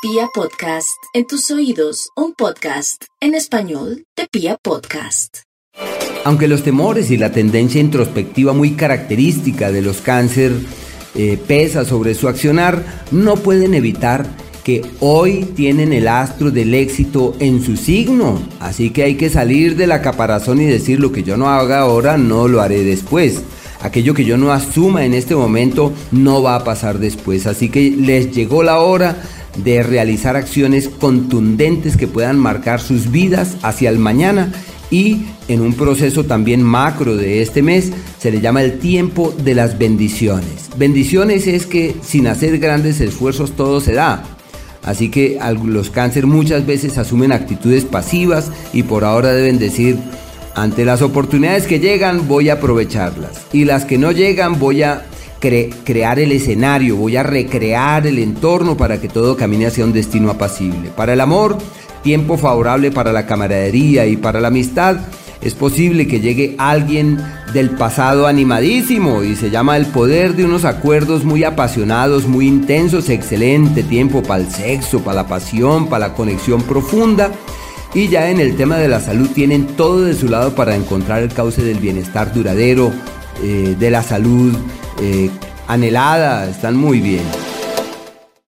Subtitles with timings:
[0.00, 5.38] Pia Podcast, en tus oídos, un podcast en español de Pia Podcast.
[6.24, 10.52] Aunque los temores y la tendencia introspectiva muy característica de los cáncer
[11.16, 14.24] eh, pesa sobre su accionar, no pueden evitar
[14.62, 18.40] que hoy tienen el astro del éxito en su signo.
[18.60, 21.80] Así que hay que salir de la caparazón y decir lo que yo no haga
[21.80, 23.42] ahora, no lo haré después.
[23.80, 27.46] Aquello que yo no asuma en este momento no va a pasar después.
[27.46, 29.16] Así que les llegó la hora
[29.64, 34.52] de realizar acciones contundentes que puedan marcar sus vidas hacia el mañana
[34.90, 39.54] y en un proceso también macro de este mes se le llama el tiempo de
[39.54, 40.70] las bendiciones.
[40.76, 44.24] Bendiciones es que sin hacer grandes esfuerzos todo se da.
[44.82, 49.98] Así que los cáncer muchas veces asumen actitudes pasivas y por ahora deben decir,
[50.62, 55.06] ante las oportunidades que llegan voy a aprovecharlas y las que no llegan voy a
[55.40, 60.30] crear el escenario, voy a recrear el entorno para que todo camine hacia un destino
[60.30, 60.90] apacible.
[60.96, 61.58] Para el amor,
[62.02, 64.96] tiempo favorable para la camaradería y para la amistad.
[65.40, 67.18] Es posible que llegue alguien
[67.52, 73.08] del pasado animadísimo y se llama el poder de unos acuerdos muy apasionados, muy intensos,
[73.08, 77.30] excelente tiempo para el sexo, para la pasión, para la conexión profunda.
[77.94, 81.22] Y ya en el tema de la salud tienen todo de su lado para encontrar
[81.22, 82.92] el cauce del bienestar duradero,
[83.42, 84.54] eh, de la salud
[85.00, 85.30] eh,
[85.66, 87.22] anhelada, están muy bien.